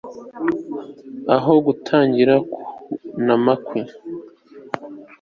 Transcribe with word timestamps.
Aho 1.35 1.53
gutangira 1.65 2.33
kunama 2.51 3.53
kwe 3.65 3.81